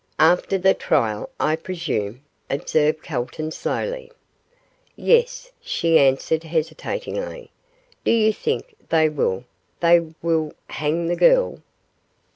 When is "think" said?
8.33-8.75